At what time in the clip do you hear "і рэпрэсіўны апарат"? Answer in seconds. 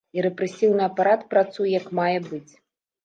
0.17-1.21